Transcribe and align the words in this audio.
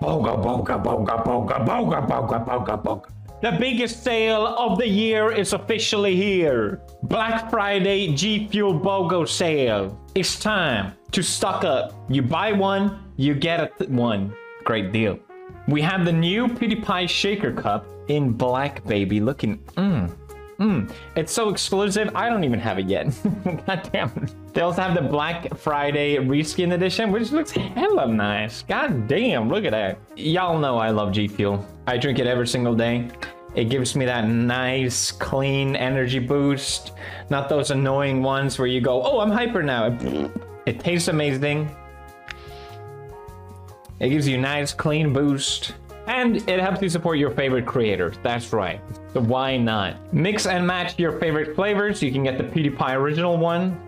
Boga, 0.00 0.32
boga, 0.42 0.82
boga, 0.82 1.22
boga, 1.22 1.56
boga, 1.60 2.00
boga, 2.08 2.44
boga, 2.46 2.82
boga. 2.82 3.08
The 3.42 3.52
biggest 3.52 4.02
sale 4.02 4.46
of 4.46 4.78
the 4.78 4.88
year 4.88 5.30
is 5.32 5.52
officially 5.52 6.16
here. 6.16 6.80
Black 7.02 7.50
Friday 7.50 8.14
G 8.14 8.48
Fuel 8.48 8.78
BOGO 8.80 9.28
sale. 9.28 9.98
It's 10.14 10.38
time 10.40 10.92
to 11.12 11.22
stock 11.22 11.64
up. 11.64 11.92
You 12.08 12.22
buy 12.22 12.52
one, 12.52 13.12
you 13.16 13.34
get 13.34 13.60
a 13.60 13.84
one. 13.88 14.34
Great 14.64 14.92
deal. 14.92 15.18
We 15.68 15.82
have 15.82 16.04
the 16.04 16.12
new 16.12 16.48
PewDiePie 16.48 17.08
Shaker 17.08 17.52
Cup 17.52 17.86
in 18.08 18.32
black, 18.32 18.84
baby. 18.84 19.20
Looking, 19.20 19.58
mmm, 19.76 20.10
mmm. 20.60 20.92
It's 21.16 21.32
so 21.32 21.48
exclusive, 21.48 22.14
I 22.14 22.28
don't 22.28 22.44
even 22.44 22.60
have 22.60 22.78
it 22.78 22.86
yet. 22.86 23.06
God 23.66 23.88
damn. 23.92 24.28
They 24.52 24.60
also 24.60 24.82
have 24.82 24.94
the 24.94 25.02
Black 25.02 25.56
Friday 25.56 26.16
reskin 26.16 26.74
edition, 26.74 27.10
which 27.10 27.32
looks 27.32 27.50
hella 27.50 28.06
nice. 28.06 28.62
God 28.62 29.08
damn, 29.08 29.48
look 29.48 29.64
at 29.64 29.72
that. 29.72 29.98
Y'all 30.16 30.58
know 30.58 30.78
I 30.78 30.90
love 30.90 31.12
G 31.12 31.26
Fuel. 31.28 31.66
I 31.86 31.96
drink 31.96 32.18
it 32.18 32.26
every 32.26 32.46
single 32.46 32.74
day. 32.74 33.08
It 33.54 33.64
gives 33.64 33.96
me 33.96 34.04
that 34.04 34.28
nice, 34.28 35.10
clean 35.10 35.74
energy 35.74 36.20
boost. 36.20 36.92
Not 37.30 37.48
those 37.48 37.70
annoying 37.72 38.22
ones 38.22 38.58
where 38.58 38.68
you 38.68 38.80
go, 38.80 39.02
oh, 39.02 39.20
I'm 39.20 39.30
hyper 39.30 39.62
now. 39.62 39.98
It 40.66 40.78
tastes 40.78 41.08
amazing. 41.08 41.74
It 43.98 44.10
gives 44.10 44.28
you 44.28 44.38
a 44.38 44.40
nice, 44.40 44.72
clean 44.72 45.12
boost. 45.12 45.72
And 46.10 46.38
it 46.48 46.58
helps 46.58 46.82
you 46.82 46.88
support 46.88 47.18
your 47.18 47.30
favorite 47.30 47.66
creators. 47.66 48.16
That's 48.24 48.52
right. 48.52 48.80
So 49.12 49.20
why 49.20 49.56
not? 49.56 50.12
Mix 50.12 50.46
and 50.46 50.66
match 50.66 50.98
your 50.98 51.20
favorite 51.20 51.54
flavors. 51.54 52.02
You 52.02 52.10
can 52.10 52.24
get 52.24 52.36
the 52.36 52.42
PewDiePie 52.42 52.96
original 52.96 53.36
one 53.36 53.80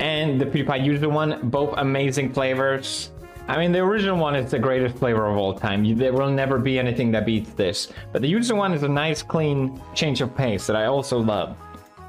and 0.00 0.40
the 0.40 0.44
PewDiePie 0.44 0.84
usual 0.84 1.12
one. 1.12 1.48
Both 1.50 1.74
amazing 1.76 2.32
flavors. 2.32 3.12
I 3.46 3.56
mean, 3.58 3.70
the 3.70 3.78
original 3.78 4.18
one 4.18 4.34
is 4.34 4.50
the 4.50 4.58
greatest 4.58 4.96
flavor 4.96 5.26
of 5.26 5.36
all 5.36 5.54
time. 5.54 5.96
There 5.96 6.12
will 6.12 6.32
never 6.32 6.58
be 6.58 6.80
anything 6.80 7.12
that 7.12 7.24
beats 7.24 7.50
this. 7.50 7.92
But 8.12 8.22
the 8.22 8.28
usual 8.28 8.58
one 8.58 8.72
is 8.72 8.82
a 8.82 8.88
nice, 8.88 9.22
clean 9.22 9.80
change 9.94 10.20
of 10.20 10.36
pace 10.36 10.66
that 10.66 10.74
I 10.74 10.86
also 10.86 11.20
love. 11.20 11.56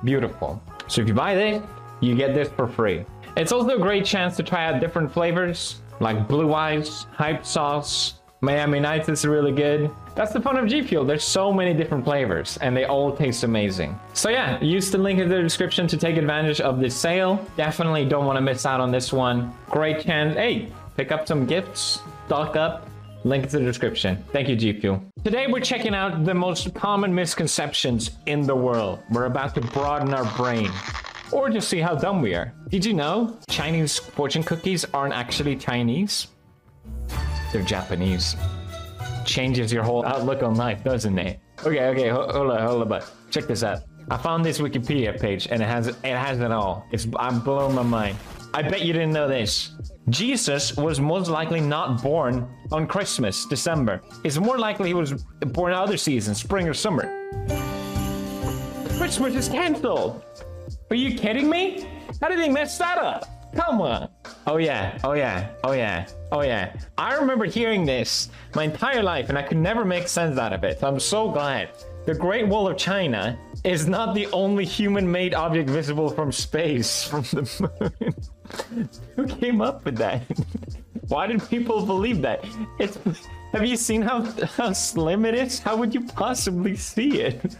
Beautiful. 0.03 0.59
So 0.87 1.03
if 1.03 1.07
you 1.07 1.13
buy 1.13 1.35
this, 1.35 1.61
you 2.01 2.15
get 2.15 2.33
this 2.33 2.49
for 2.49 2.67
free. 2.67 3.05
It's 3.37 3.51
also 3.51 3.75
a 3.75 3.79
great 3.79 4.03
chance 4.03 4.35
to 4.37 4.43
try 4.43 4.65
out 4.65 4.81
different 4.81 5.13
flavors 5.13 5.81
like 5.99 6.27
Blue 6.27 6.55
Ice, 6.55 7.05
Hype 7.11 7.45
Sauce, 7.45 8.15
Miami 8.41 8.79
Nights 8.79 9.09
is 9.09 9.25
really 9.25 9.51
good. 9.51 9.91
That's 10.15 10.31
the 10.31 10.39
fun 10.39 10.57
of 10.57 10.65
G 10.67 10.81
Fuel. 10.81 11.03
There's 11.03 11.25
so 11.25 11.51
many 11.51 11.73
different 11.73 12.05
flavors 12.05 12.57
and 12.61 12.75
they 12.75 12.85
all 12.85 13.13
taste 13.13 13.43
amazing. 13.43 13.99
So 14.13 14.29
yeah, 14.29 14.63
use 14.63 14.89
the 14.89 14.97
link 14.97 15.19
in 15.19 15.27
the 15.27 15.41
description 15.41 15.87
to 15.87 15.97
take 15.97 16.15
advantage 16.15 16.61
of 16.61 16.79
this 16.79 16.95
sale. 16.95 17.45
Definitely 17.57 18.05
don't 18.05 18.25
want 18.25 18.37
to 18.37 18.41
miss 18.41 18.65
out 18.65 18.79
on 18.79 18.91
this 18.91 19.11
one. 19.11 19.53
Great 19.69 19.99
chance. 19.99 20.35
Hey, 20.35 20.71
pick 20.95 21.11
up 21.11 21.27
some 21.27 21.45
gifts, 21.45 21.99
stock 22.27 22.55
up. 22.55 22.87
Link 23.25 23.43
in 23.43 23.49
the 23.51 23.59
description. 23.59 24.23
Thank 24.31 24.47
you, 24.47 24.55
G 24.55 24.79
Fuel. 24.79 25.03
Today 25.25 25.47
we're 25.47 25.59
checking 25.59 25.93
out 25.93 26.23
the 26.23 26.33
most 26.33 26.73
common 26.73 27.13
misconceptions 27.13 28.11
in 28.25 28.43
the 28.43 28.55
world. 28.55 28.99
We're 29.11 29.25
about 29.25 29.53
to 29.55 29.61
broaden 29.61 30.13
our 30.13 30.23
brain 30.37 30.71
or 31.33 31.49
just 31.49 31.67
see 31.67 31.79
how 31.79 31.95
dumb 31.95 32.21
we 32.21 32.35
are. 32.35 32.53
Did 32.69 32.85
you 32.85 32.93
know 32.93 33.37
Chinese 33.49 33.97
fortune 33.97 34.43
cookies 34.43 34.85
aren't 34.93 35.13
actually 35.13 35.57
Chinese? 35.57 36.27
They're 37.51 37.61
Japanese. 37.63 38.35
Changes 39.25 39.71
your 39.71 39.83
whole 39.83 40.05
outlook 40.05 40.43
on 40.43 40.55
life, 40.55 40.83
doesn't 40.83 41.17
it? 41.17 41.39
Okay, 41.65 41.87
okay, 41.87 42.09
hold 42.09 42.51
on, 42.51 42.61
hold 42.61 42.81
on, 42.81 42.87
but 42.87 43.11
check 43.31 43.47
this 43.47 43.63
out. 43.63 43.81
I 44.11 44.17
found 44.17 44.43
this 44.43 44.59
Wikipedia 44.59 45.19
page 45.19 45.47
and 45.51 45.61
it 45.61 45.67
has 45.67 45.87
it 45.87 45.97
has 46.03 46.39
it 46.39 46.51
all. 46.51 46.85
It's 46.91 47.07
I'm 47.17 47.39
blowing 47.41 47.75
my 47.75 47.83
mind. 47.83 48.17
I 48.53 48.63
bet 48.63 48.81
you 48.83 48.93
didn't 48.93 49.13
know 49.13 49.27
this. 49.27 49.71
Jesus 50.09 50.75
was 50.75 50.99
most 50.99 51.29
likely 51.29 51.61
not 51.61 52.01
born 52.01 52.47
on 52.71 52.87
Christmas, 52.87 53.45
December. 53.45 54.01
It's 54.23 54.37
more 54.37 54.57
likely 54.57 54.87
he 54.87 54.95
was 54.95 55.23
born 55.39 55.73
other 55.73 55.97
seasons, 55.97 56.39
spring 56.39 56.67
or 56.67 56.73
summer. 56.73 57.05
Christmas 58.97 59.35
is 59.35 59.47
cancelled. 59.47 60.23
Are 60.89 60.95
you 60.95 61.15
kidding 61.15 61.47
me? 61.47 61.87
How 62.21 62.29
did 62.29 62.39
they 62.39 62.49
mess 62.49 62.79
that 62.79 62.97
up? 62.97 63.28
Come 63.55 63.81
on. 63.81 64.09
Oh 64.45 64.57
yeah, 64.57 64.97
oh 65.03 65.13
yeah, 65.13 65.49
oh 65.63 65.71
yeah, 65.71 66.07
oh 66.31 66.41
yeah. 66.41 66.75
I 66.97 67.15
remember 67.15 67.45
hearing 67.45 67.85
this 67.85 68.29
my 68.55 68.63
entire 68.63 69.01
life 69.01 69.29
and 69.29 69.37
I 69.37 69.41
could 69.41 69.57
never 69.57 69.83
make 69.83 70.07
sense 70.07 70.37
out 70.37 70.53
of 70.53 70.63
it. 70.63 70.83
I'm 70.83 70.99
so 70.99 71.31
glad. 71.31 71.69
The 72.05 72.15
Great 72.15 72.47
Wall 72.47 72.67
of 72.67 72.77
China 72.77 73.37
is 73.63 73.87
not 73.87 74.15
the 74.15 74.27
only 74.27 74.65
human-made 74.65 75.33
object 75.33 75.69
visible 75.69 76.09
from 76.09 76.31
space, 76.31 77.03
from 77.09 77.21
the 77.23 77.69
moon. 77.99 78.89
Who 79.15 79.27
came 79.27 79.61
up 79.61 79.85
with 79.85 79.97
that? 79.97 80.23
Why 81.07 81.27
did 81.27 81.47
people 81.49 81.85
believe 81.85 82.21
that? 82.21 82.45
It's 82.79 82.97
have 83.51 83.65
you 83.65 83.77
seen 83.77 84.01
how 84.01 84.21
how 84.57 84.73
slim 84.73 85.25
it 85.25 85.33
is? 85.33 85.59
How 85.59 85.75
would 85.75 85.93
you 85.93 86.05
possibly 86.05 86.75
see 86.75 87.21
it? 87.21 87.55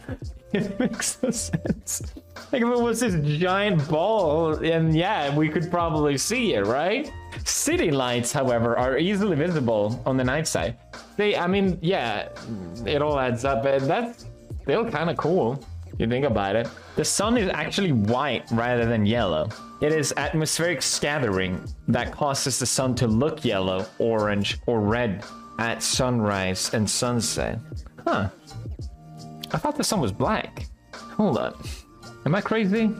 It 0.54 0.80
makes 0.80 1.22
no 1.22 1.30
sense. 1.30 2.02
Like 2.52 2.64
if 2.64 2.68
it 2.68 2.82
was 2.82 3.02
this 3.02 3.16
giant 3.40 3.88
ball, 3.88 4.54
and 4.66 4.96
yeah, 4.96 5.36
we 5.36 5.48
could 5.48 5.70
probably 5.70 6.18
see 6.18 6.56
it, 6.56 6.66
right? 6.66 7.12
City 7.46 7.92
lights, 7.92 8.32
however, 8.32 8.76
are 8.76 8.98
easily 8.98 9.36
visible 9.36 10.02
on 10.08 10.18
the 10.18 10.24
night 10.24 10.48
side. 10.48 10.76
They, 11.18 11.38
I 11.38 11.46
mean, 11.46 11.78
yeah, 11.82 12.30
it 12.86 13.04
all 13.04 13.20
adds 13.20 13.46
up, 13.46 13.66
and 13.66 13.86
that's 13.86 14.26
still 14.64 14.90
kind 14.90 15.12
of 15.12 15.18
cool. 15.18 15.64
You 16.00 16.08
think 16.08 16.26
about 16.26 16.56
it. 16.56 16.68
The 16.96 17.06
sun 17.06 17.38
is 17.38 17.50
actually 17.54 17.92
white 17.92 18.46
rather 18.52 18.86
than 18.86 19.06
yellow. 19.06 19.50
It 19.82 19.92
is 19.92 20.14
atmospheric 20.18 20.82
scattering 20.82 21.62
that 21.90 22.12
causes 22.12 22.58
the 22.58 22.66
sun 22.66 22.96
to 22.96 23.08
look 23.08 23.46
yellow, 23.46 23.86
orange, 24.00 24.60
or 24.66 24.80
red 24.80 25.24
at 25.60 25.84
sunrise 25.84 26.74
and 26.74 26.90
sunset. 26.90 27.60
Huh. 28.08 28.30
I 29.52 29.58
thought 29.58 29.76
the 29.76 29.84
sun 29.84 30.00
was 30.00 30.12
black. 30.12 30.68
Hold 30.94 31.38
on. 31.38 31.56
Am 32.26 32.36
I 32.36 32.42
crazy? 32.42 32.92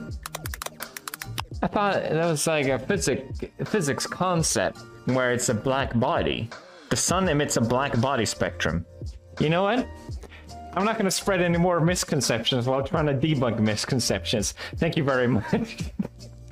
I 1.62 1.66
thought 1.66 1.94
that 1.94 2.24
was 2.24 2.46
like 2.46 2.66
a 2.66 2.78
physic 2.78 3.52
physics 3.64 4.06
concept 4.06 4.78
where 5.04 5.32
it's 5.32 5.48
a 5.48 5.54
black 5.54 5.98
body. 5.98 6.48
The 6.88 6.96
sun 6.96 7.28
emits 7.28 7.56
a 7.56 7.60
black 7.60 8.00
body 8.00 8.24
spectrum. 8.24 8.84
You 9.38 9.50
know 9.50 9.62
what? 9.62 9.86
I'm 10.74 10.84
not 10.84 10.94
going 10.96 11.04
to 11.04 11.10
spread 11.10 11.40
any 11.42 11.58
more 11.58 11.80
misconceptions 11.80 12.66
while 12.66 12.82
trying 12.82 13.06
to 13.06 13.14
debunk 13.14 13.58
misconceptions. 13.58 14.54
Thank 14.76 14.96
you 14.96 15.04
very 15.04 15.26
much. 15.38 15.78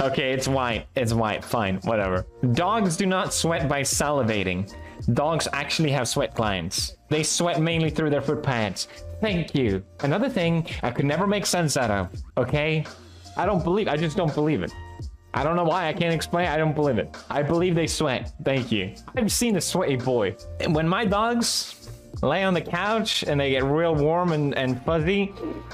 okay, 0.00 0.32
it's 0.32 0.48
white. 0.48 0.86
It's 0.96 1.12
white. 1.12 1.44
Fine, 1.44 1.76
whatever. 1.84 2.26
Dogs 2.52 2.96
do 2.96 3.06
not 3.06 3.32
sweat 3.32 3.68
by 3.68 3.82
salivating. 3.82 4.72
Dogs 5.12 5.48
actually 5.52 5.90
have 5.90 6.06
sweat 6.06 6.34
glands. 6.34 6.96
They 7.08 7.22
sweat 7.22 7.60
mainly 7.60 7.90
through 7.90 8.10
their 8.10 8.20
foot 8.20 8.42
pads. 8.42 8.88
Thank 9.20 9.54
you. 9.54 9.82
Another 10.00 10.28
thing 10.28 10.66
I 10.82 10.90
could 10.90 11.06
never 11.06 11.26
make 11.26 11.46
sense 11.46 11.76
out 11.76 11.90
of, 11.90 12.08
okay? 12.36 12.84
I 13.36 13.46
don't 13.46 13.64
believe, 13.64 13.88
I 13.88 13.96
just 13.96 14.16
don't 14.16 14.34
believe 14.34 14.62
it. 14.62 14.72
I 15.34 15.44
don't 15.44 15.56
know 15.56 15.64
why, 15.64 15.88
I 15.88 15.92
can't 15.92 16.14
explain, 16.14 16.48
I 16.48 16.56
don't 16.56 16.74
believe 16.74 16.98
it. 16.98 17.16
I 17.30 17.42
believe 17.42 17.74
they 17.74 17.86
sweat, 17.86 18.32
thank 18.44 18.70
you. 18.70 18.94
I've 19.16 19.32
seen 19.32 19.56
a 19.56 19.60
sweaty 19.60 19.96
boy. 19.96 20.36
When 20.68 20.88
my 20.88 21.04
dogs 21.04 21.88
lay 22.22 22.42
on 22.44 22.54
the 22.54 22.60
couch 22.60 23.22
and 23.22 23.40
they 23.40 23.50
get 23.50 23.64
real 23.64 23.94
warm 23.94 24.32
and, 24.32 24.54
and 24.56 24.82
fuzzy, 24.84 25.32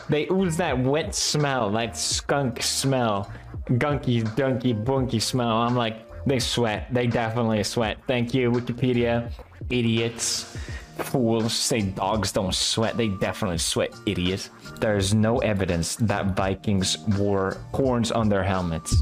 they 0.08 0.26
ooze 0.30 0.56
that 0.58 0.78
wet 0.78 1.14
smell, 1.14 1.70
that 1.72 1.96
skunk 1.96 2.62
smell. 2.62 3.30
Gunky, 3.66 4.22
dunky, 4.36 4.84
bunky 4.84 5.18
smell. 5.18 5.56
I'm 5.56 5.74
like, 5.74 6.06
they 6.26 6.38
sweat, 6.38 6.92
they 6.92 7.06
definitely 7.06 7.62
sweat. 7.64 7.98
Thank 8.06 8.34
you, 8.34 8.50
Wikipedia. 8.50 9.30
Idiots 9.70 10.56
fools 11.02 11.52
say 11.52 11.82
dogs 11.82 12.32
don't 12.32 12.54
sweat. 12.54 12.96
They 12.96 13.08
definitely 13.08 13.58
sweat, 13.58 13.92
idiots. 14.06 14.50
There's 14.80 15.14
no 15.14 15.38
evidence 15.38 15.96
that 15.96 16.36
Vikings 16.36 16.98
wore 17.18 17.56
horns 17.72 18.12
on 18.12 18.28
their 18.28 18.42
helmets. 18.42 18.94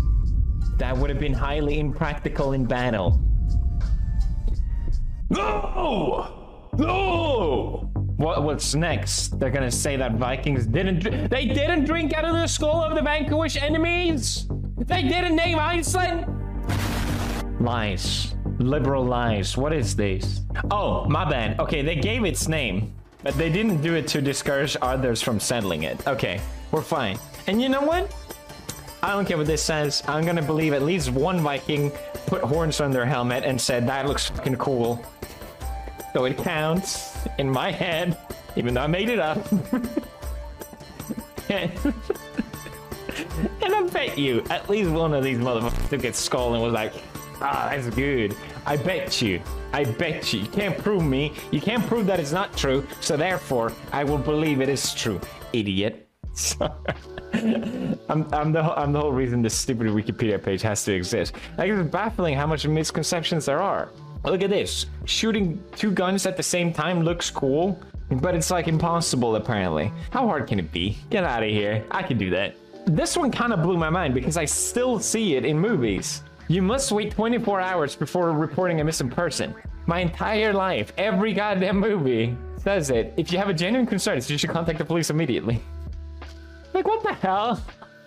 That 0.79 0.97
would 0.97 1.11
have 1.11 1.21
been 1.21 1.35
highly 1.35 1.79
impractical 1.79 2.53
in 2.53 2.65
battle. 2.65 3.21
No! 5.31 6.69
No! 6.79 7.91
What, 8.17 8.45
what's 8.45 8.75
next? 8.75 9.39
They're 9.39 9.51
gonna 9.51 9.71
say 9.71 9.97
that 9.97 10.15
Vikings 10.15 10.67
didn't 10.67 11.29
they 11.31 11.47
didn't 11.47 11.85
drink 11.85 12.15
out 12.15 12.25
of 12.25 12.35
the 12.35 12.47
skull 12.47 12.83
of 12.83 12.95
the 12.95 13.03
vanquished 13.03 13.61
enemies? 13.61 14.47
They 14.79 15.03
didn't 15.03 15.37
name 15.37 15.59
Iceland? 15.59 16.42
Lies. 17.63 18.35
Liberal 18.59 19.05
lies. 19.05 19.57
What 19.57 19.73
is 19.73 19.95
this? 19.95 20.41
Oh, 20.73 21.05
my 21.05 21.25
bad. 21.25 21.61
Okay, 21.61 21.81
they 21.81 21.95
gave 21.95 22.25
its 22.25 22.49
name, 22.49 22.93
but 23.23 23.35
they 23.35 23.51
didn't 23.51 23.81
do 23.83 23.95
it 23.95 24.09
to 24.09 24.21
discourage 24.21 24.77
others 24.83 25.23
from 25.23 25.39
settling 25.39 25.85
it. 25.85 26.05
Okay, 26.09 26.41
we're 26.73 26.83
fine. 26.83 27.19
And 27.47 27.63
you 27.63 27.69
know 27.69 27.81
what? 27.83 28.13
I 29.01 29.13
don't 29.13 29.27
care 29.27 29.37
what 29.37 29.47
this 29.47 29.63
says. 29.63 30.03
I'm 30.09 30.27
gonna 30.27 30.43
believe 30.43 30.73
at 30.73 30.83
least 30.83 31.11
one 31.11 31.39
Viking 31.39 31.93
put 32.27 32.43
horns 32.43 32.81
on 32.81 32.91
their 32.91 33.07
helmet 33.07 33.45
and 33.45 33.61
said, 33.61 33.87
that 33.87 34.07
looks 34.07 34.29
fucking 34.29 34.57
cool. 34.57 35.01
So 36.15 36.25
it 36.25 36.37
counts 36.39 37.17
in 37.39 37.49
my 37.49 37.71
head, 37.71 38.19
even 38.57 38.75
though 38.75 38.83
I 38.83 38.89
made 38.89 39.09
it 39.09 39.21
up. 39.21 39.39
and 41.49 41.71
I 43.63 43.89
bet 43.93 44.19
you, 44.19 44.43
at 44.51 44.69
least 44.69 44.91
one 44.91 45.15
of 45.15 45.23
these 45.23 45.39
motherfuckers 45.39 45.91
took 45.91 46.03
its 46.03 46.19
skull 46.19 46.55
and 46.55 46.63
was 46.63 46.73
like, 46.73 46.93
Ah, 47.45 47.69
that's 47.71 47.93
good. 47.95 48.37
I 48.67 48.77
bet 48.77 49.21
you. 49.21 49.43
I 49.73 49.85
bet 49.85 50.33
you. 50.33 50.41
You 50.41 50.47
can't 50.47 50.79
prove 50.79 51.03
me. 51.03 51.33
You 51.51 51.61
can't 51.61 51.85
prove 51.87 52.07
that 52.07 52.21
it's 52.21 52.31
not 52.31 52.57
true. 52.57 52.87
So 53.01 53.17
therefore, 53.17 53.73
I 53.91 54.05
will 54.05 54.19
believe 54.19 54.61
it 54.61 54.69
is 54.69 54.95
true. 54.95 55.21
Idiot. 55.53 56.09
I'm, 57.35 57.99
I'm 58.33 58.53
the 58.53 58.63
I'm 58.79 58.93
the 58.93 59.01
whole 59.01 59.13
reason 59.13 59.43
this 59.43 59.55
stupid 59.57 59.89
Wikipedia 59.89 60.43
page 60.43 60.63
has 60.63 60.85
to 60.85 60.95
exist. 60.95 61.35
Like 61.59 61.71
it's 61.71 61.91
baffling 61.91 62.37
how 62.37 62.47
much 62.47 62.67
misconceptions 62.67 63.47
there 63.47 63.61
are. 63.61 63.91
Look 64.25 64.43
at 64.43 64.51
this. 64.51 64.87
Shooting 65.05 65.63
two 65.75 65.91
guns 65.91 66.27
at 66.27 66.37
the 66.37 66.43
same 66.43 66.73
time 66.73 67.03
looks 67.03 67.29
cool, 67.29 67.79
but 68.11 68.35
it's 68.37 68.51
like 68.51 68.69
impossible 68.69 69.35
apparently. 69.37 69.93
How 70.11 70.27
hard 70.29 70.47
can 70.47 70.59
it 70.61 70.71
be? 70.71 70.97
Get 71.11 71.25
out 71.25 71.43
of 71.43 71.49
here. 71.51 71.85
I 71.91 72.03
can 72.03 72.19
do 72.19 72.31
that. 72.31 72.55
This 72.87 73.17
one 73.17 73.31
kind 73.31 73.53
of 73.53 73.63
blew 73.63 73.77
my 73.77 73.91
mind 73.91 74.15
because 74.15 74.37
I 74.37 74.45
still 74.45 75.01
see 75.01 75.37
it 75.37 75.45
in 75.45 75.59
movies. 75.59 76.23
You 76.53 76.61
must 76.61 76.93
wait 76.93 77.13
24 77.13 77.63
hours 77.63 77.97
before 77.97 78.31
reporting 78.31 78.83
a 78.83 78.85
missing 78.85 79.09
person. 79.09 79.55
My 79.87 80.01
entire 80.01 80.53
life, 80.53 80.93
every 80.99 81.33
goddamn 81.33 81.81
movie 81.81 82.37
says 82.59 82.91
it. 82.91 83.15
If 83.17 83.33
you 83.33 83.39
have 83.39 83.49
a 83.49 83.55
genuine 83.55 83.87
concern, 83.87 84.21
you 84.27 84.37
should 84.37 84.51
contact 84.51 84.79
the 84.79 84.85
police 84.85 85.09
immediately. 85.09 85.63
Like, 86.75 86.87
what 86.87 87.03
the 87.03 87.15
hell? 87.15 87.65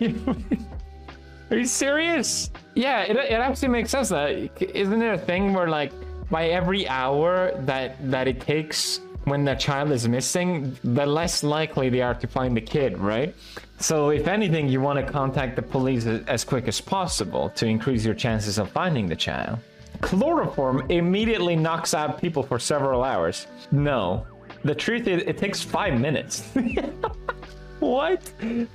Are 1.50 1.56
you 1.56 1.64
serious? 1.64 2.52
Yeah, 2.76 3.02
it, 3.02 3.16
it 3.16 3.32
actually 3.32 3.66
makes 3.66 3.90
sense. 3.90 4.10
That 4.10 4.30
isn't 4.62 5.00
there 5.00 5.14
a 5.14 5.18
thing 5.18 5.52
where 5.52 5.66
like 5.66 5.90
by 6.30 6.50
every 6.50 6.86
hour 6.86 7.50
that 7.62 7.96
that 8.12 8.28
it 8.28 8.40
takes 8.40 9.00
when 9.26 9.44
the 9.44 9.56
child 9.56 9.90
is 9.90 10.08
missing, 10.08 10.76
the 10.84 11.04
less 11.04 11.42
likely 11.42 11.88
they 11.88 12.00
are 12.00 12.14
to 12.14 12.28
find 12.28 12.56
the 12.56 12.60
kid, 12.60 12.96
right? 12.96 13.34
So 13.80 14.10
if 14.10 14.28
anything, 14.28 14.68
you 14.68 14.80
want 14.80 15.04
to 15.04 15.12
contact 15.12 15.56
the 15.56 15.62
police 15.62 16.06
as 16.06 16.44
quick 16.44 16.68
as 16.68 16.80
possible 16.80 17.50
to 17.50 17.66
increase 17.66 18.04
your 18.04 18.14
chances 18.14 18.56
of 18.58 18.70
finding 18.70 19.08
the 19.08 19.16
child. 19.16 19.58
Chloroform 20.00 20.88
immediately 20.90 21.56
knocks 21.56 21.92
out 21.92 22.20
people 22.20 22.44
for 22.44 22.60
several 22.60 23.02
hours. 23.02 23.48
No. 23.72 24.24
The 24.62 24.76
truth 24.76 25.08
is, 25.08 25.24
it 25.24 25.38
takes 25.38 25.60
five 25.60 26.00
minutes. 26.00 26.48
what? 27.80 28.22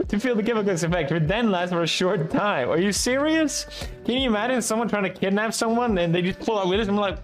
To 0.09 0.19
feel 0.19 0.35
the 0.35 0.43
chemical 0.43 0.73
effect, 0.73 1.11
but 1.11 1.29
then 1.29 1.49
lasts 1.49 1.71
for 1.71 1.83
a 1.83 1.87
short 1.87 2.29
time. 2.29 2.69
Are 2.69 2.77
you 2.77 2.91
serious? 2.91 3.67
Can 4.03 4.15
you 4.17 4.29
imagine 4.29 4.61
someone 4.61 4.89
trying 4.89 5.03
to 5.03 5.09
kidnap 5.09 5.53
someone 5.53 5.97
and 5.97 6.13
they 6.13 6.21
just 6.21 6.39
pull 6.41 6.59
out 6.59 6.67
with 6.67 6.81
it? 6.81 6.89
I'm 6.89 6.97
like, 6.97 7.19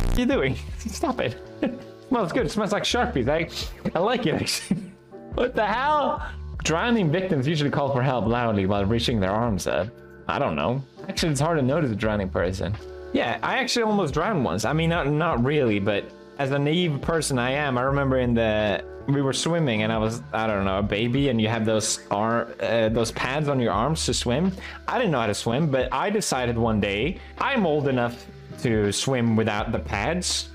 fuck 0.00 0.16
are 0.16 0.20
you 0.20 0.26
doing? 0.26 0.56
Stop 0.78 1.20
it. 1.20 1.36
well, 2.10 2.22
it's 2.22 2.32
good. 2.32 2.46
It 2.46 2.50
smells 2.50 2.72
like 2.72 2.84
Sharpies. 2.84 3.28
I, 3.28 3.48
I 3.94 4.00
like 4.00 4.26
it, 4.26 4.34
actually. 4.34 4.76
what 5.34 5.54
the 5.54 5.66
hell? 5.66 6.26
Drowning 6.64 7.10
victims 7.10 7.46
usually 7.46 7.70
call 7.70 7.92
for 7.92 8.02
help 8.02 8.26
loudly 8.26 8.66
while 8.66 8.84
reaching 8.84 9.20
their 9.20 9.30
arms 9.30 9.66
up. 9.66 9.88
I 10.28 10.38
don't 10.38 10.56
know. 10.56 10.82
Actually, 11.08 11.32
it's 11.32 11.40
hard 11.40 11.58
to 11.58 11.62
notice 11.62 11.90
a 11.90 11.94
drowning 11.94 12.28
person. 12.28 12.74
Yeah, 13.12 13.38
I 13.42 13.58
actually 13.58 13.84
almost 13.84 14.12
drowned 14.12 14.44
once. 14.44 14.64
I 14.64 14.72
mean, 14.72 14.90
not 14.90 15.06
not 15.06 15.44
really, 15.44 15.78
but 15.78 16.04
as 16.38 16.50
a 16.50 16.58
naive 16.58 17.00
person 17.00 17.38
I 17.38 17.52
am, 17.52 17.78
I 17.78 17.82
remember 17.82 18.18
in 18.18 18.34
the 18.34 18.84
we 19.08 19.22
were 19.22 19.32
swimming 19.32 19.82
and 19.82 19.92
I 19.92 19.98
was 19.98 20.22
I 20.32 20.46
don't 20.46 20.64
know 20.64 20.78
a 20.78 20.82
baby 20.82 21.28
and 21.28 21.40
you 21.40 21.48
have 21.48 21.64
those 21.64 22.00
arm 22.10 22.52
uh, 22.60 22.88
those 22.88 23.12
pads 23.12 23.48
on 23.48 23.60
your 23.60 23.72
arms 23.72 24.04
to 24.06 24.14
swim. 24.14 24.52
I 24.88 24.98
didn't 24.98 25.12
know 25.12 25.20
how 25.20 25.26
to 25.26 25.34
swim, 25.34 25.70
but 25.70 25.92
I 25.92 26.10
decided 26.10 26.58
one 26.58 26.80
day 26.80 27.18
I'm 27.38 27.66
old 27.66 27.88
enough 27.88 28.26
to 28.62 28.92
swim 28.92 29.36
without 29.36 29.72
the 29.72 29.78
pads. 29.78 30.48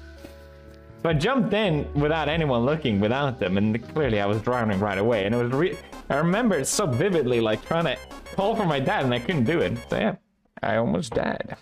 So 1.01 1.09
I 1.09 1.13
jumped 1.13 1.53
in 1.53 1.91
without 1.93 2.29
anyone 2.29 2.63
looking, 2.63 2.99
without 2.99 3.39
them, 3.39 3.57
and 3.57 3.81
clearly 3.93 4.21
I 4.21 4.27
was 4.27 4.39
drowning 4.41 4.79
right 4.79 4.99
away. 4.99 5.25
And 5.25 5.33
it 5.33 5.43
was 5.43 5.51
re- 5.51 5.77
I 6.09 6.17
remember 6.17 6.57
it 6.57 6.67
so 6.67 6.85
vividly, 6.85 7.41
like 7.41 7.65
trying 7.65 7.85
to 7.85 7.97
call 8.35 8.55
for 8.55 8.65
my 8.65 8.79
dad, 8.79 9.05
and 9.05 9.13
I 9.13 9.19
couldn't 9.19 9.45
do 9.45 9.61
it. 9.61 9.77
So 9.89 9.97
yeah, 9.97 10.15
I 10.61 10.75
almost 10.75 11.13
died. 11.13 11.55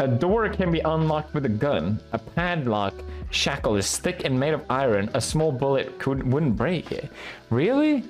A 0.00 0.06
door 0.06 0.48
can 0.48 0.70
be 0.70 0.78
unlocked 0.80 1.34
with 1.34 1.44
a 1.44 1.48
gun. 1.48 1.98
A 2.12 2.18
padlock 2.18 2.94
shackle 3.30 3.76
is 3.76 3.98
thick 3.98 4.24
and 4.24 4.38
made 4.38 4.54
of 4.54 4.64
iron. 4.70 5.10
A 5.14 5.20
small 5.20 5.50
bullet 5.50 5.98
could, 5.98 6.32
wouldn't 6.32 6.56
break 6.56 6.92
it. 6.92 7.10
Really? 7.50 8.04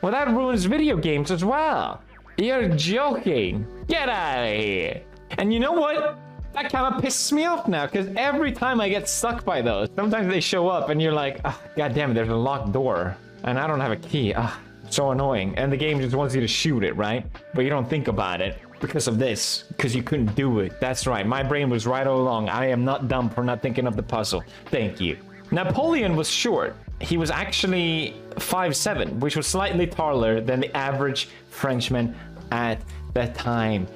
Well, 0.00 0.12
that 0.12 0.28
ruins 0.28 0.64
video 0.64 0.96
games 0.96 1.30
as 1.30 1.44
well. 1.44 2.00
You're 2.38 2.68
joking. 2.70 3.66
Get 3.88 4.08
out 4.08 4.48
of 4.48 4.56
here. 4.58 5.02
And 5.38 5.52
you 5.52 5.60
know 5.60 5.72
what? 5.72 6.18
that 6.54 6.70
kind 6.70 6.94
of 6.94 7.02
pisses 7.02 7.32
me 7.32 7.44
off 7.44 7.66
now 7.66 7.84
because 7.84 8.08
every 8.16 8.52
time 8.52 8.80
I 8.80 8.88
get 8.88 9.08
stuck 9.08 9.44
by 9.44 9.60
those, 9.60 9.88
sometimes 9.96 10.28
they 10.28 10.40
show 10.40 10.68
up 10.68 10.88
and 10.88 11.02
you're 11.02 11.12
like, 11.12 11.40
oh, 11.44 11.60
God 11.76 11.94
damn 11.94 12.12
it, 12.12 12.14
there's 12.14 12.28
a 12.28 12.34
locked 12.34 12.72
door 12.72 13.16
and 13.42 13.58
I 13.58 13.66
don't 13.66 13.80
have 13.80 13.90
a 13.90 13.96
key. 13.96 14.32
Ah, 14.34 14.58
so 14.88 15.10
annoying. 15.10 15.58
And 15.58 15.72
the 15.72 15.76
game 15.76 15.98
just 16.00 16.14
wants 16.14 16.32
you 16.32 16.40
to 16.40 16.46
shoot 16.46 16.84
it, 16.84 16.96
right? 16.96 17.26
But 17.54 17.64
you 17.64 17.70
don't 17.70 17.90
think 17.90 18.06
about 18.06 18.40
it 18.40 18.58
because 18.86 19.08
of 19.08 19.18
this, 19.18 19.64
because 19.68 19.94
you 19.94 20.02
couldn't 20.02 20.34
do 20.34 20.60
it. 20.60 20.78
That's 20.80 21.06
right. 21.06 21.26
My 21.26 21.42
brain 21.42 21.70
was 21.70 21.86
right 21.86 22.06
all 22.06 22.20
along. 22.20 22.48
I 22.48 22.66
am 22.66 22.84
not 22.84 23.08
dumb 23.08 23.30
for 23.30 23.42
not 23.42 23.62
thinking 23.62 23.86
of 23.86 23.96
the 23.96 24.02
puzzle. 24.02 24.44
Thank 24.66 25.00
you. 25.00 25.16
Napoleon 25.50 26.16
was 26.16 26.28
short. 26.30 26.76
He 27.00 27.16
was 27.16 27.30
actually 27.30 28.14
5'7", 28.36 29.18
which 29.20 29.36
was 29.36 29.46
slightly 29.46 29.86
taller 29.86 30.40
than 30.40 30.60
the 30.60 30.76
average 30.76 31.28
Frenchman 31.48 32.14
at 32.50 32.80
that 33.14 33.34
time. 33.34 33.86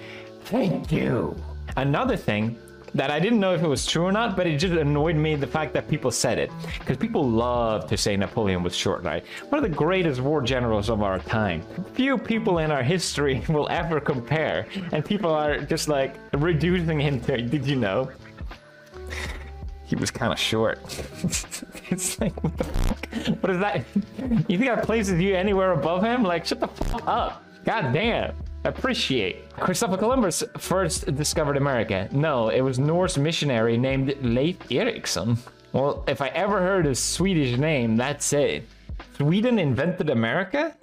Thank 0.44 0.90
you. 0.90 1.36
Another 1.76 2.16
thing 2.16 2.58
that 2.98 3.12
I 3.12 3.20
didn't 3.20 3.38
know 3.38 3.54
if 3.54 3.62
it 3.62 3.68
was 3.68 3.86
true 3.86 4.02
or 4.02 4.12
not, 4.12 4.36
but 4.36 4.46
it 4.46 4.58
just 4.58 4.74
annoyed 4.74 5.14
me 5.14 5.36
the 5.36 5.46
fact 5.46 5.72
that 5.74 5.88
people 5.88 6.10
said 6.10 6.36
it. 6.38 6.50
Because 6.80 6.96
people 6.96 7.28
love 7.28 7.86
to 7.86 7.96
say 7.96 8.16
Napoleon 8.16 8.64
was 8.64 8.74
short, 8.74 9.04
right? 9.04 9.24
One 9.50 9.62
of 9.64 9.70
the 9.70 9.76
greatest 9.76 10.20
war 10.20 10.42
generals 10.42 10.90
of 10.90 11.02
our 11.02 11.20
time. 11.20 11.62
Few 11.94 12.18
people 12.18 12.58
in 12.58 12.72
our 12.72 12.82
history 12.82 13.44
will 13.48 13.68
ever 13.70 14.00
compare. 14.00 14.66
And 14.92 15.04
people 15.04 15.30
are 15.30 15.58
just 15.60 15.88
like 15.88 16.16
reducing 16.32 16.98
him 16.98 17.20
to, 17.20 17.40
did 17.40 17.64
you 17.66 17.76
know? 17.76 18.10
He 19.84 19.94
was 19.94 20.10
kind 20.10 20.32
of 20.32 20.38
short. 20.38 20.78
it's 21.90 22.20
like, 22.20 22.42
what 22.42 22.56
the 22.58 22.64
fuck? 22.64 23.06
What 23.42 23.50
is 23.52 23.60
that? 23.60 23.84
You 24.48 24.58
think 24.58 24.66
that 24.66 24.82
places 24.82 25.20
you 25.20 25.36
anywhere 25.36 25.72
above 25.72 26.02
him? 26.02 26.24
Like, 26.24 26.44
shut 26.44 26.60
the 26.60 26.68
fuck 26.68 27.06
up. 27.06 27.44
God 27.64 27.92
damn 27.92 28.34
appreciate. 28.64 29.50
Christopher 29.54 29.96
Columbus 29.96 30.42
first 30.58 31.14
discovered 31.14 31.56
America. 31.56 32.08
No, 32.12 32.48
it 32.48 32.60
was 32.60 32.78
Norse 32.78 33.16
missionary 33.16 33.76
named 33.76 34.16
Leif 34.22 34.56
Erikson. 34.70 35.38
Well, 35.72 36.04
if 36.08 36.22
I 36.22 36.28
ever 36.28 36.60
heard 36.60 36.86
a 36.86 36.94
Swedish 36.94 37.58
name, 37.58 37.96
that's 37.96 38.32
it. 38.32 38.66
Sweden 39.16 39.58
invented 39.58 40.10
America? 40.10 40.74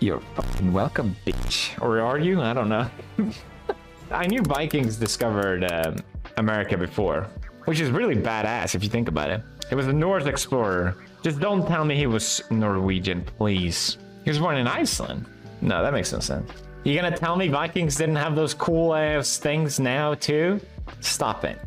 You're 0.00 0.20
fucking 0.36 0.72
welcome, 0.72 1.16
bitch. 1.26 1.80
Or 1.80 2.00
are 2.00 2.18
you? 2.18 2.42
I 2.42 2.52
don't 2.52 2.68
know. 2.68 2.90
I 4.10 4.26
knew 4.26 4.42
Vikings 4.42 4.96
discovered 4.96 5.64
um, 5.72 5.96
America 6.36 6.76
before, 6.76 7.28
which 7.64 7.80
is 7.80 7.90
really 7.90 8.14
badass 8.14 8.74
if 8.74 8.82
you 8.82 8.90
think 8.90 9.08
about 9.08 9.30
it. 9.30 9.42
It 9.70 9.74
was 9.74 9.86
a 9.86 9.92
Norse 9.92 10.26
explorer. 10.26 10.96
Just 11.22 11.40
don't 11.40 11.66
tell 11.66 11.84
me 11.84 11.96
he 11.96 12.06
was 12.06 12.42
Norwegian, 12.50 13.24
please. 13.24 13.96
He 14.24 14.30
was 14.30 14.38
born 14.38 14.56
in 14.56 14.66
Iceland. 14.66 15.26
No, 15.60 15.82
that 15.82 15.92
makes 15.92 16.12
no 16.12 16.20
sense. 16.20 16.50
You 16.84 16.94
gonna 16.94 17.16
tell 17.16 17.36
me 17.36 17.48
Vikings 17.48 17.96
didn't 17.96 18.16
have 18.16 18.34
those 18.34 18.52
cool 18.52 18.94
ass 18.94 19.38
things 19.38 19.80
now 19.80 20.14
too? 20.14 20.60
Stop 21.00 21.44
it. 21.44 21.58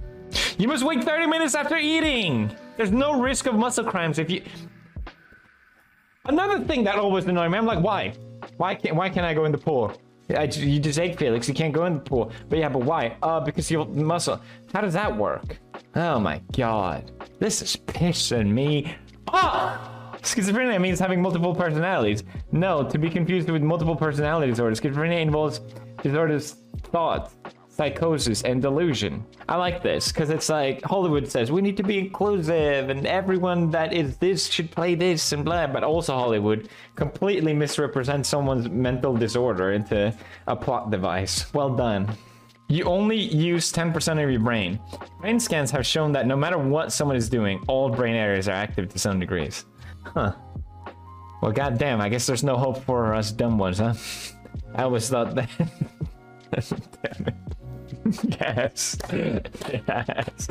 You 0.57 0.67
must 0.67 0.83
wait 0.83 1.03
30 1.03 1.27
minutes 1.27 1.55
after 1.55 1.77
eating. 1.77 2.55
There's 2.75 2.91
no 2.91 3.19
risk 3.19 3.47
of 3.47 3.55
muscle 3.55 3.83
cramps 3.83 4.19
if 4.19 4.29
you. 4.29 4.43
Another 6.25 6.63
thing 6.65 6.83
that 6.83 6.95
always 6.95 7.25
annoyed 7.25 7.49
me. 7.49 7.57
I'm 7.57 7.65
like, 7.65 7.83
why? 7.83 8.13
Why 8.57 8.75
can't 8.75 8.95
Why 8.95 9.09
can't 9.09 9.25
I 9.25 9.33
go 9.33 9.45
in 9.45 9.51
the 9.51 9.57
pool? 9.57 9.99
I, 10.29 10.43
you 10.43 10.79
just 10.79 10.99
ate 10.99 11.17
Felix. 11.17 11.47
You 11.47 11.53
can't 11.53 11.73
go 11.73 11.85
in 11.85 11.95
the 11.95 11.99
pool. 12.01 12.31
But 12.49 12.59
yeah, 12.59 12.69
but 12.69 12.83
why? 12.83 13.15
Uh, 13.23 13.39
because 13.39 13.71
you 13.71 13.85
muscle. 13.85 14.41
How 14.73 14.81
does 14.81 14.93
that 14.93 15.15
work? 15.15 15.57
Oh 15.95 16.19
my 16.19 16.41
god, 16.51 17.11
this 17.39 17.61
is 17.61 17.77
pissing 17.77 18.51
me 18.51 18.93
off. 19.29 19.96
Schizophrenia 20.21 20.79
means 20.79 20.99
having 20.99 21.21
multiple 21.21 21.53
personalities. 21.55 22.23
No, 22.51 22.87
to 22.89 22.97
be 22.97 23.09
confused 23.09 23.49
with 23.49 23.61
multiple 23.61 23.95
personality 23.95 24.51
disorder. 24.51 24.75
Schizophrenia 24.75 25.21
involves 25.21 25.59
disorders, 26.01 26.55
thoughts, 26.91 27.35
psychosis, 27.69 28.41
and 28.41 28.61
delusion. 28.61 29.23
I 29.47 29.55
like 29.55 29.83
this 29.83 30.11
because 30.11 30.31
it's 30.31 30.49
like 30.49 30.81
Hollywood 30.83 31.29
says 31.29 31.51
we 31.51 31.61
need 31.61 31.77
to 31.77 31.83
be 31.83 31.99
inclusive 31.99 32.89
and 32.89 33.05
everyone 33.05 33.69
that 33.71 33.93
is 33.93 34.17
this 34.17 34.47
should 34.47 34.71
play 34.71 34.95
this 34.95 35.31
and 35.31 35.45
blah. 35.45 35.67
But 35.67 35.83
also 35.83 36.13
Hollywood 36.13 36.69
completely 36.95 37.53
misrepresents 37.53 38.27
someone's 38.27 38.67
mental 38.69 39.15
disorder 39.15 39.73
into 39.73 40.13
a 40.47 40.55
plot 40.55 40.89
device. 40.89 41.53
Well 41.53 41.75
done. 41.75 42.09
You 42.69 42.83
only 42.83 43.17
use 43.17 43.71
10% 43.71 44.21
of 44.21 44.29
your 44.29 44.41
brain. 44.41 44.79
Brain 45.21 45.39
scans 45.39 45.71
have 45.71 45.85
shown 45.85 46.11
that 46.11 46.27
no 46.27 46.35
matter 46.35 46.57
what 46.57 46.91
someone 46.91 47.15
is 47.15 47.29
doing, 47.29 47.63
all 47.67 47.89
brain 47.89 48.15
areas 48.15 48.49
are 48.49 48.53
active 48.53 48.89
to 48.89 48.99
some 48.99 49.21
degrees. 49.21 49.65
Huh. 50.13 50.33
Well, 51.41 51.51
goddamn, 51.51 52.01
I 52.01 52.09
guess 52.09 52.25
there's 52.25 52.43
no 52.43 52.57
hope 52.57 52.83
for 52.83 53.13
us 53.13 53.31
dumb 53.31 53.57
ones, 53.57 53.77
huh? 53.77 53.93
I 54.73 54.83
always 54.83 55.07
thought 55.09 55.35
that. 55.35 55.49
Damn 56.51 57.27
it. 57.27 58.39
yes. 58.39 58.97
yes. 59.87 60.47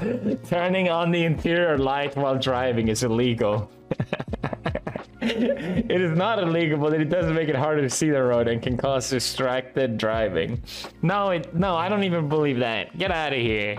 Turning 0.48 0.88
on 0.88 1.10
the 1.10 1.24
interior 1.24 1.78
light 1.78 2.16
while 2.16 2.38
driving 2.38 2.88
is 2.88 3.02
illegal. 3.02 3.70
it 5.20 6.00
is 6.00 6.16
not 6.16 6.38
illegal, 6.38 6.78
but 6.78 6.92
it 6.92 7.08
does 7.08 7.32
make 7.32 7.48
it 7.48 7.56
harder 7.56 7.82
to 7.82 7.90
see 7.90 8.10
the 8.10 8.22
road 8.22 8.48
and 8.48 8.62
can 8.62 8.76
cause 8.76 9.10
distracted 9.10 9.98
driving. 9.98 10.62
No, 11.02 11.30
it 11.30 11.54
no, 11.54 11.74
I 11.74 11.88
don't 11.88 12.04
even 12.04 12.28
believe 12.28 12.58
that. 12.60 12.96
Get 12.98 13.10
out 13.10 13.32
of 13.32 13.38
here. 13.38 13.78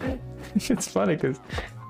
it's 0.54 0.88
funny 0.88 1.16
because 1.16 1.40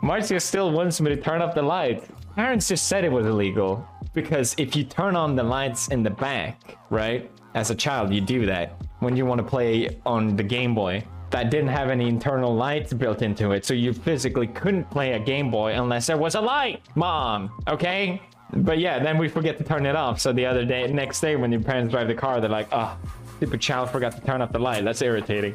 Marzia 0.03 0.41
still 0.41 0.73
wants 0.73 1.01
me 1.01 1.11
to 1.15 1.17
turn 1.17 1.43
up 1.43 1.55
the 1.55 1.63
lights. 1.63 2.07
Parents 2.41 2.69
just 2.69 2.89
said 2.89 3.05
it 3.05 3.13
was 3.13 3.27
illegal 3.27 3.87
because 4.15 4.55
if 4.57 4.75
you 4.75 4.83
turn 4.83 5.15
on 5.15 5.37
the 5.37 5.43
lights 5.43 5.89
in 5.89 6.03
the 6.03 6.09
back, 6.09 6.79
right? 6.89 7.31
As 7.55 7.69
a 7.69 7.75
child, 7.75 8.15
you 8.15 8.23
do 8.23 8.47
that 8.47 8.81
when 9.01 9.15
you 9.15 9.27
want 9.27 9.41
to 9.41 9.47
play 9.47 10.01
on 10.07 10.37
the 10.37 10.43
Game 10.43 10.75
Boy 10.75 11.05
that 11.29 11.51
didn't 11.51 11.69
have 11.69 11.91
any 11.91 12.09
internal 12.09 12.55
lights 12.55 12.95
built 12.95 13.21
into 13.21 13.51
it, 13.51 13.67
so 13.67 13.75
you 13.75 13.93
physically 13.93 14.47
couldn't 14.47 14.89
play 14.91 15.13
a 15.13 15.19
Game 15.19 15.51
Boy 15.51 15.75
unless 15.75 16.07
there 16.07 16.17
was 16.17 16.35
a 16.35 16.41
light, 16.41 16.81
mom, 16.95 17.63
okay? 17.69 18.23
But 18.55 18.79
yeah, 18.79 18.99
then 18.99 19.19
we 19.19 19.29
forget 19.29 19.59
to 19.59 19.65
turn 19.65 19.85
it 19.85 19.95
off, 19.95 20.19
so 20.19 20.33
the 20.33 20.47
other 20.47 20.65
day, 20.65 20.91
next 20.91 21.21
day 21.21 21.37
when 21.37 21.53
your 21.53 21.61
parents 21.61 21.93
drive 21.93 22.09
the 22.09 22.15
car, 22.15 22.41
they're 22.41 22.49
like, 22.49 22.69
oh, 22.73 22.97
stupid 23.37 23.61
child 23.61 23.91
forgot 23.91 24.13
to 24.13 24.21
turn 24.23 24.41
off 24.41 24.51
the 24.51 24.59
light, 24.59 24.83
that's 24.83 25.03
irritating. 25.03 25.55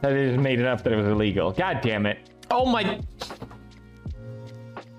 That 0.00 0.10
just 0.10 0.40
made 0.40 0.58
it 0.58 0.66
up 0.66 0.82
that 0.82 0.92
it 0.92 0.96
was 0.96 1.06
illegal. 1.06 1.52
God 1.52 1.80
damn 1.82 2.04
it. 2.04 2.18
Oh 2.50 2.66
my... 2.66 3.00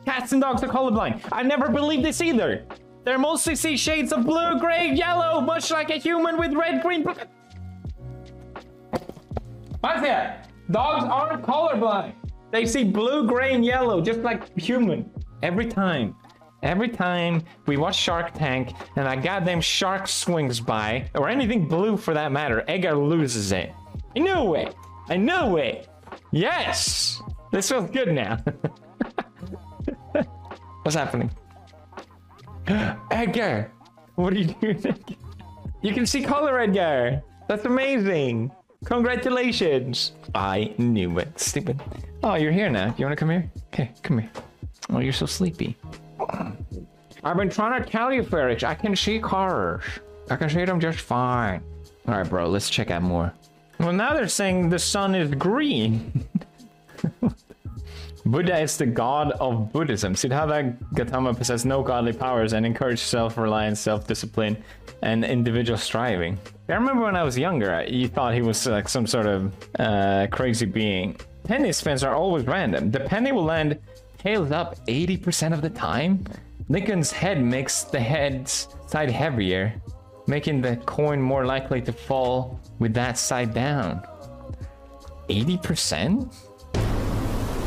Cats 0.05 0.31
and 0.31 0.41
dogs 0.41 0.63
are 0.63 0.67
colorblind. 0.67 1.21
I 1.31 1.43
never 1.43 1.69
believed 1.69 2.03
this 2.03 2.21
either. 2.21 2.65
They 3.03 3.17
mostly 3.17 3.55
see 3.55 3.77
shades 3.77 4.11
of 4.11 4.25
blue, 4.25 4.59
gray, 4.59 4.91
yellow, 4.93 5.41
much 5.41 5.71
like 5.71 5.89
a 5.89 5.95
human 5.95 6.37
with 6.37 6.53
red, 6.53 6.81
green... 6.81 7.03
What's 9.79 10.01
that? 10.01 10.49
Dogs 10.69 11.05
aren't 11.05 11.43
colorblind. 11.43 12.13
They 12.51 12.65
see 12.65 12.83
blue, 12.83 13.27
gray, 13.27 13.53
and 13.53 13.65
yellow, 13.65 14.01
just 14.01 14.19
like 14.19 14.57
human. 14.59 15.09
Every 15.41 15.65
time. 15.65 16.15
Every 16.61 16.89
time 16.89 17.43
we 17.65 17.77
watch 17.77 17.95
Shark 17.95 18.33
Tank 18.35 18.73
and 18.95 19.07
that 19.07 19.23
goddamn 19.23 19.61
shark 19.61 20.07
swings 20.07 20.59
by, 20.59 21.09
or 21.15 21.27
anything 21.27 21.67
blue 21.67 21.97
for 21.97 22.13
that 22.13 22.31
matter, 22.31 22.63
Edgar 22.67 22.95
loses 22.95 23.51
it. 23.51 23.71
I 24.15 24.19
knew 24.19 24.53
it. 24.53 24.75
I 25.09 25.17
knew 25.17 25.57
it. 25.57 25.89
Yes. 26.31 27.19
This 27.51 27.69
feels 27.69 27.89
good 27.89 28.13
now. 28.13 28.37
What's 30.83 30.95
happening? 30.95 31.29
Edgar. 33.11 33.71
What 34.15 34.33
are 34.33 34.37
you 34.37 34.45
doing? 34.45 34.95
You 35.81 35.93
can 35.93 36.05
see 36.05 36.21
color, 36.21 36.59
Edgar. 36.59 37.23
That's 37.47 37.65
amazing. 37.65 38.51
Congratulations! 38.85 40.13
I 40.33 40.73
knew 40.77 41.19
it. 41.19 41.39
Stupid. 41.39 41.81
Oh, 42.23 42.35
you're 42.35 42.51
here 42.51 42.69
now. 42.69 42.95
You 42.97 43.05
want 43.05 43.11
to 43.11 43.15
come 43.15 43.29
here? 43.29 43.51
Okay, 43.67 43.91
come 44.01 44.19
here. 44.19 44.29
Oh, 44.89 44.99
you're 44.99 45.13
so 45.13 45.25
sleepy. 45.25 45.77
I've 47.23 47.37
been 47.37 47.49
trying 47.49 47.83
to 47.83 47.89
tell 47.89 48.11
you, 48.11 48.23
Felix. 48.23 48.63
I 48.63 48.73
can 48.73 48.95
see 48.95 49.19
cars. 49.19 49.83
I 50.29 50.35
can 50.35 50.49
see 50.49 50.65
them 50.65 50.79
just 50.79 50.99
fine. 50.99 51.61
All 52.07 52.15
right, 52.15 52.27
bro. 52.27 52.49
Let's 52.49 52.69
check 52.69 52.89
out 52.89 53.03
more. 53.03 53.31
Well, 53.79 53.93
now 53.93 54.13
they're 54.13 54.27
saying 54.27 54.69
the 54.69 54.79
sun 54.79 55.13
is 55.13 55.31
green. 55.35 56.27
Buddha 58.25 58.59
is 58.59 58.77
the 58.77 58.85
god 58.85 59.31
of 59.39 59.73
Buddhism. 59.73 60.15
Siddhartha 60.15 60.75
Gautama 60.93 61.33
possessed 61.33 61.65
no 61.65 61.81
godly 61.81 62.13
powers 62.13 62.53
and 62.53 62.65
encouraged 62.65 63.01
self-reliance, 63.01 63.79
self-discipline, 63.79 64.63
and 65.01 65.25
individual 65.25 65.77
striving. 65.77 66.37
I 66.69 66.73
remember 66.73 67.03
when 67.03 67.15
I 67.15 67.23
was 67.23 67.37
younger, 67.37 67.83
you 67.87 68.07
thought 68.07 68.33
he 68.35 68.41
was 68.41 68.65
like 68.67 68.87
some 68.87 69.07
sort 69.07 69.25
of 69.25 69.53
uh, 69.79 70.27
crazy 70.31 70.67
being. 70.67 71.19
Penny 71.43 71.71
spins 71.71 72.03
are 72.03 72.13
always 72.13 72.45
random. 72.45 72.91
The 72.91 72.99
penny 72.99 73.31
will 73.31 73.43
land 73.43 73.79
tails 74.19 74.51
up 74.51 74.77
80% 74.85 75.53
of 75.53 75.61
the 75.61 75.69
time. 75.69 76.23
Lincoln's 76.69 77.11
head 77.11 77.43
makes 77.43 77.83
the 77.85 77.99
head's 77.99 78.67
side 78.85 79.09
heavier, 79.09 79.73
making 80.27 80.61
the 80.61 80.75
coin 80.77 81.19
more 81.19 81.45
likely 81.45 81.81
to 81.81 81.91
fall 81.91 82.59
with 82.77 82.93
that 82.93 83.17
side 83.17 83.53
down. 83.53 84.03
80%? 85.27 86.50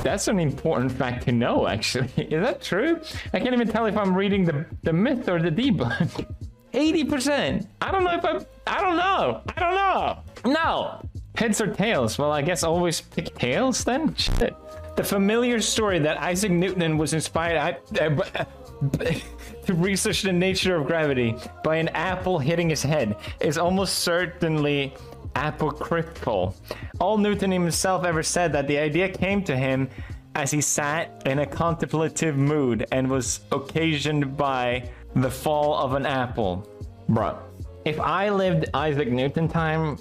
That's 0.05 0.29
an 0.29 0.39
important 0.39 0.93
fact 0.93 1.25
to 1.25 1.33
know, 1.33 1.67
actually. 1.67 2.09
Is 2.19 2.43
that 2.43 2.61
true? 2.61 3.01
I 3.33 3.41
can't 3.41 3.55
even 3.55 3.67
tell 3.67 3.87
if 3.87 3.97
I'm 3.97 4.15
reading 4.15 4.45
the, 4.45 4.67
the 4.83 4.93
myth 4.93 5.31
or 5.31 5.41
the 5.41 5.51
debunk. 5.51 6.27
80%. 6.75 7.67
I 7.81 7.91
don't 7.91 8.05
know 8.05 8.15
if 8.15 8.25
I'm... 8.25 8.45
I 8.67 8.83
don't 8.83 8.97
know. 8.97 9.41
I 9.57 9.61
don't 9.61 9.75
know. 9.75 10.53
No. 10.53 11.09
Heads 11.37 11.61
or 11.63 11.69
tails? 11.69 12.19
Well, 12.19 12.33
I 12.33 12.43
guess 12.43 12.63
always 12.63 13.01
pick 13.01 13.35
tails 13.35 13.83
then? 13.83 14.15
Shit. 14.15 14.55
The 14.95 15.03
familiar 15.03 15.59
story 15.61 15.99
that 16.01 16.21
Isaac 16.21 16.53
Newton 16.53 16.99
was 16.99 17.15
inspired 17.15 17.57
I, 17.57 18.07
uh, 18.07 18.45
to 19.65 19.75
research 19.75 20.23
the 20.23 20.33
nature 20.33 20.77
of 20.77 20.87
gravity 20.87 21.35
by 21.65 21.77
an 21.77 21.89
apple 21.89 22.39
hitting 22.39 22.69
his 22.69 22.83
head 22.83 23.17
is 23.41 23.57
almost 23.57 24.01
certainly 24.01 24.95
apocryphal. 25.37 26.55
All 27.01 27.19
Newton 27.19 27.51
himself 27.51 28.05
ever 28.05 28.23
said 28.23 28.53
that 28.53 28.67
the 28.69 28.79
idea 28.79 29.09
came 29.09 29.43
to 29.45 29.57
him 29.57 29.89
as 30.35 30.51
he 30.51 30.61
sat 30.61 31.23
in 31.27 31.41
a 31.41 31.47
contemplative 31.47 32.37
mood 32.37 32.87
and 32.93 33.09
was 33.09 33.41
occasioned 33.53 34.37
by 34.37 34.89
the 35.15 35.31
fall 35.31 35.75
of 35.75 35.95
an 35.95 36.07
apple. 36.07 36.69
Bro, 37.09 37.39
if 37.85 38.01
I 38.01 38.31
lived 38.31 38.67
Isaac 38.75 39.09
Newton 39.09 39.49
time, 39.49 39.99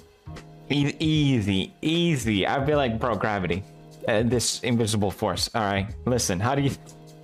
e 0.70 0.92
easy, 0.98 1.72
easy. 1.82 2.46
I'd 2.46 2.66
be 2.66 2.74
like, 2.74 2.98
bro, 2.98 3.14
gravity. 3.14 3.62
Uh, 4.08 4.22
this 4.22 4.60
invisible 4.60 5.10
force. 5.10 5.48
All 5.54 5.62
right, 5.62 5.86
listen, 6.04 6.40
how 6.40 6.54
do 6.54 6.62
you... 6.62 6.70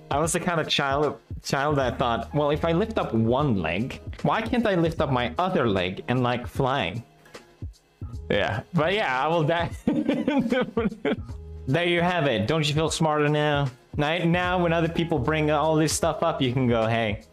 I 0.09 0.19
was 0.19 0.33
the 0.33 0.39
kind 0.39 0.59
of 0.59 0.67
child 0.67 1.19
child 1.41 1.77
that 1.77 1.97
thought, 1.97 2.33
well, 2.35 2.51
if 2.51 2.65
I 2.65 2.71
lift 2.71 2.97
up 2.97 3.13
one 3.13 3.61
leg, 3.61 4.01
why 4.23 4.41
can't 4.41 4.67
I 4.67 4.75
lift 4.75 4.99
up 5.01 5.11
my 5.11 5.33
other 5.37 5.67
leg 5.67 6.03
and 6.07 6.21
like 6.21 6.45
flying? 6.47 7.03
Yeah, 8.31 8.61
but 8.73 8.93
yeah, 8.93 9.21
I 9.21 9.27
will 9.27 9.43
die. 9.43 9.69
there 11.67 11.85
you 11.85 12.01
have 12.01 12.27
it. 12.27 12.47
Don't 12.47 12.65
you 12.67 12.73
feel 12.73 12.89
smarter 12.89 13.27
now? 13.27 13.69
Now, 13.97 14.63
when 14.63 14.71
other 14.71 14.87
people 14.87 15.19
bring 15.19 15.51
all 15.51 15.75
this 15.75 15.91
stuff 15.91 16.23
up, 16.23 16.41
you 16.41 16.53
can 16.53 16.65
go, 16.65 16.87
hey, 16.87 17.23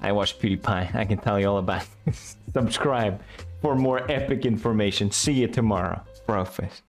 I 0.00 0.12
watch 0.12 0.38
PewDiePie. 0.38 0.94
I 0.94 1.04
can 1.04 1.18
tell 1.18 1.40
you 1.40 1.48
all 1.48 1.58
about 1.58 1.84
it. 2.06 2.14
Subscribe 2.52 3.20
for 3.60 3.74
more 3.74 4.08
epic 4.08 4.46
information. 4.46 5.10
See 5.10 5.32
you 5.32 5.48
tomorrow. 5.48 6.00
Brofist. 6.28 6.82